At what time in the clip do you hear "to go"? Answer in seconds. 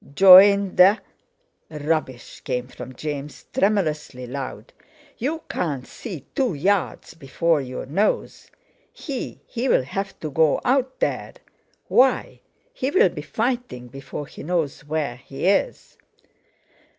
10.21-10.59